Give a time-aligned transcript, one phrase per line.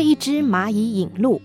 [0.00, 1.42] 为一只蚂蚁引路。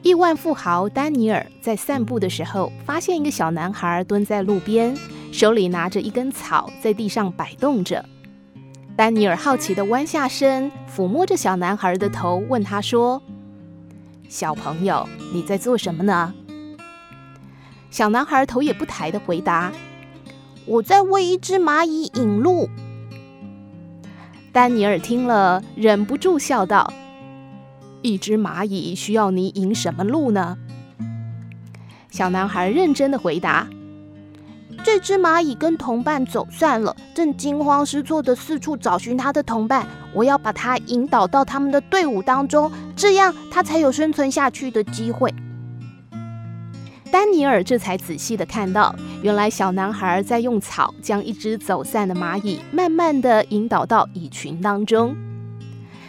[0.00, 4.96] 亿万富豪丹尼尔在散步的时候，发现一个小男孩蹲在路边，
[5.30, 8.02] 手里拿着一根草，在地上摆动着。
[8.96, 13.22] 丹尼尔好奇的弯下身，抚摸着小男孩的头，问他说
[14.30, 16.32] ：“小朋友，你在做什么呢？”
[17.92, 19.70] 小男孩头也不抬的回答
[20.66, 22.68] ：“我在为一只蚂蚁引路。”
[24.52, 26.92] 丹尼尔听了，忍不住笑道
[28.02, 30.58] ：“一只蚂蚁需要你引什么路呢？”
[32.10, 33.66] 小男孩认真的回答。
[34.84, 39.86] 这只蚂蚁跟同伴走散了，正惊慌失措的四处找寻它的同伴。
[40.12, 45.32] 我要把它引导到他们的队伍当中，这样它才有生存下去的机会。
[47.12, 55.14] 丹尼尔这才仔细地看到，原来小男孩在用草将一只走散的蚂蚁慢慢地引导到蚁群当中。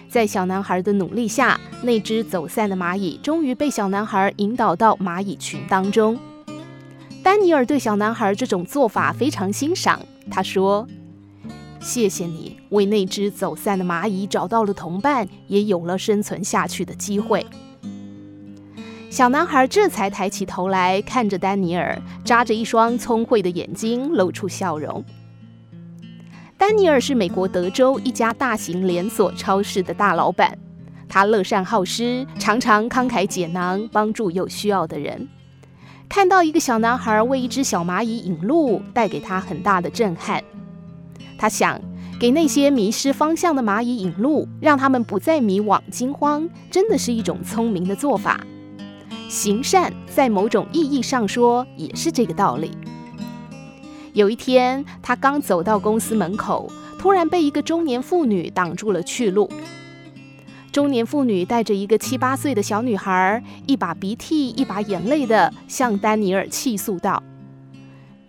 [0.07, 6.17] 在小男孩的努力下，那只走散的蚂蚁终于被小男孩引导到蚂蚁群当中。
[7.21, 9.99] 丹尼尔对小男孩这种做法非常欣赏。
[10.31, 10.87] 他说
[11.81, 17.45] ：“谢谢你为那只走散的蚂蚁找到了同伴，也有了生存下去的机会。”
[19.13, 25.05] 小男孩这才抬起头来看着丹尼尔，眨着一双聪慧的眼睛，露出笑容。
[26.57, 30.57] 丹尼尔是美国德州一家大型连锁超市的大老板，
[31.07, 35.29] 他乐善好施，常常慷慨解囊，帮助有需要的人。
[36.09, 40.43] 看到一个小男孩为一只小蚂蚁引路，带给他很大的震撼。
[41.37, 41.79] 他想，
[42.19, 48.43] 给那些迷失方向的蚂蚁引路，让他们不再迷惘惊慌，真的是一种聪明的做法。
[49.33, 52.69] 行善，在某种意义上说，也是这个道理。
[54.13, 59.49] 有一天，他刚走到公司门口，突然被一个中年妇女挡住了去路。
[60.71, 67.23] 中年妇女带着一个七八岁的小女孩，一把鼻涕一把眼泪的向丹尼尔泣诉道：“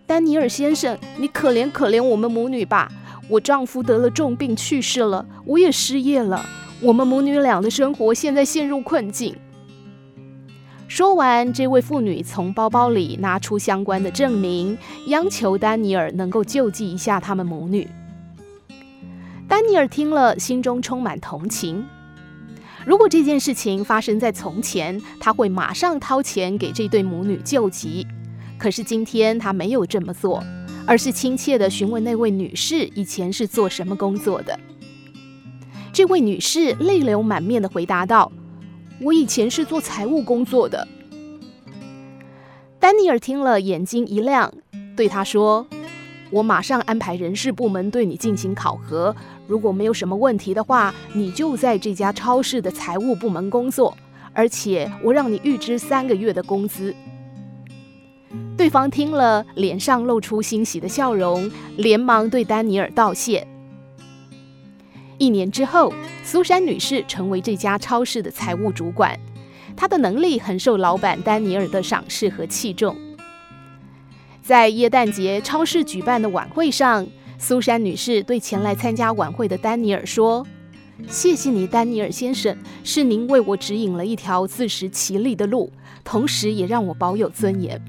[0.07, 2.91] 丹尼尔先生，你可怜可怜我们母女吧！
[3.29, 6.43] 我丈夫得了重病去世了，我也失业了，
[6.81, 9.35] 我们母女俩的生活现在陷入困境。”
[10.87, 17.87] 说完，这位妇女从包包里拿出相关的证明，央求丹尼尔能够救济一下他们母女。
[19.47, 21.83] 丹尼尔听了，心中充满同情。
[22.85, 28.05] 如果这件事情发生在从前，他会马上掏钱给这对母女救急。
[28.57, 30.43] 可是今天他没有这么做，
[30.85, 34.57] 而是亲切地询问那位女士以前是做什么工作的。
[35.91, 38.31] 这位女士泪流满面地回答道
[39.01, 40.87] ：“我以前是做财务工作的。”
[42.79, 44.53] 丹尼尔听了，眼睛一亮，
[44.95, 45.65] 对他说
[46.29, 49.15] ：“我马上安排人事部门对你进行考核。”
[49.47, 53.95] 如果没有什么问题的话，你就在这家超市的财务部门工作，
[54.33, 56.95] 而且我让你预支三个月的工资。
[58.57, 63.47] 对方听了，脸上露出欣喜的笑容，连忙对丹尼尔道谢。
[65.17, 65.93] 一年之后，
[66.23, 69.17] 苏珊女士成为这家超市的财务主管，
[69.75, 72.95] 她的能力很受老板丹尼尔的赏识和器重。
[74.41, 80.45] 在耶诞节超市举办的晚会上，苏珊女士对前来参加晚会的丹尼尔说
[81.07, 85.71] ：“谢谢你，丹尼尔先生，是您为我指引了一条自食其力的路，
[86.03, 87.81] 同时也让我保有尊严。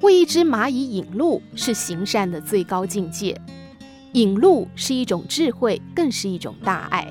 [0.00, 3.38] 为一只蚂蚁引路是行善的最高境界，
[4.12, 7.06] 引路是一种智慧，更是一种大爱。”